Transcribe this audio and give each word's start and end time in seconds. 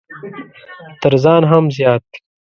تر 1.01 1.13
ځان 1.23 1.41
هم 1.51 1.63
زيات! 1.75 2.03